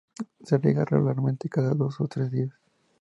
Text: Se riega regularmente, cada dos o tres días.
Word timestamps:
Se 0.43 0.57
riega 0.57 0.83
regularmente, 0.83 1.47
cada 1.47 1.75
dos 1.75 2.01
o 2.01 2.07
tres 2.07 2.31
días. 2.31 2.53